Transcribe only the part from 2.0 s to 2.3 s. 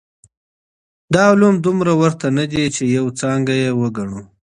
ورته